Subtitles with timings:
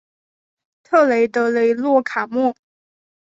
[0.81, 2.55] 特雷德雷洛凯莫。